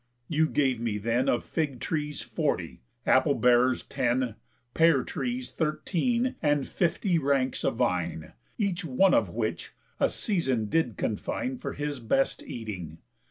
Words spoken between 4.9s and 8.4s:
trees thirteen, and fifty ranks of vine;